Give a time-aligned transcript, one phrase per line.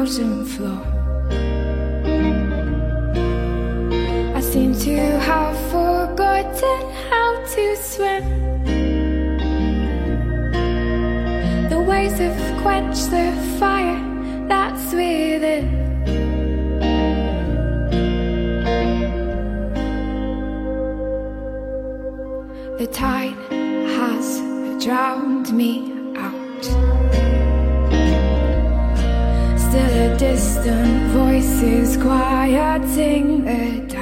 [0.00, 0.82] frozen floor.
[4.34, 4.96] I seem to
[5.28, 6.80] have forgotten
[7.10, 8.24] how to swim.
[11.68, 13.26] The waves have quenched the
[13.58, 14.00] fire
[14.48, 15.66] that's within.
[22.78, 23.36] The tide
[23.98, 24.40] has
[24.82, 27.19] drowned me out.
[30.18, 33.99] Distant voices quieting the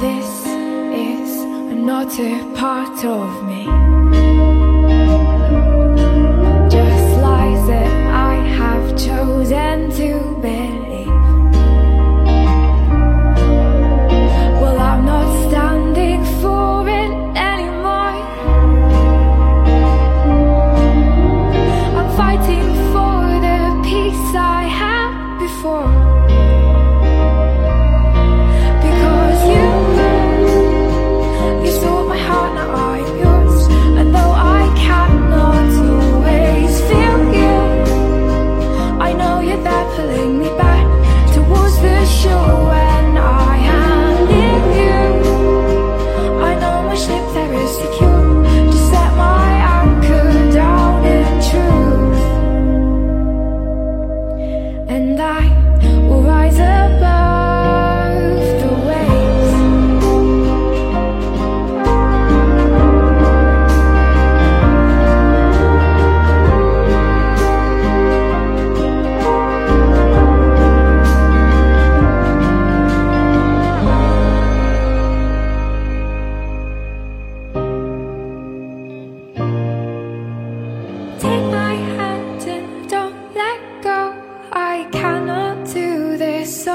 [0.00, 4.23] This is not a part of me.
[55.14, 55.53] And I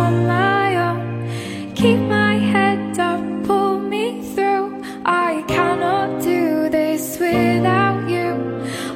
[0.00, 1.74] on my own.
[1.74, 4.04] Keep my head up, pull me
[4.34, 4.66] through.
[5.04, 8.30] I cannot do this without you.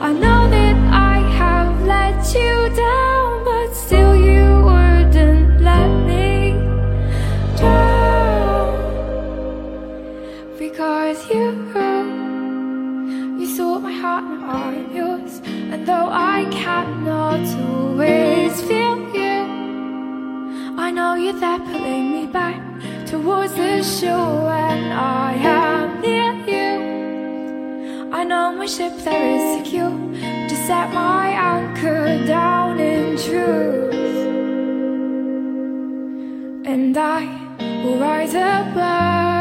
[0.09, 0.77] I know that
[1.15, 2.55] I have let you
[2.89, 6.29] down, but still you wouldn't let me
[7.59, 8.75] drown.
[10.59, 11.45] Because you
[13.41, 15.41] you stole my heart, now I'm yours.
[15.73, 19.06] And though I cannot always feel
[20.97, 22.59] know you're there pulling me back
[23.05, 28.11] towards the shore when I am near you.
[28.15, 29.93] I know my ship there is secure.
[30.49, 33.95] Just set my anchor down in truth,
[36.73, 37.21] and I
[37.85, 39.37] will rise above